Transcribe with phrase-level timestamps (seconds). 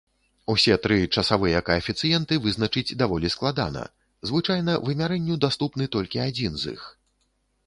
[0.51, 3.85] Усе тры часавыя каэфіцыенты вызначыць даволі складана,
[4.31, 6.93] звычайна вымярэнню даступны толькі адзін з іх.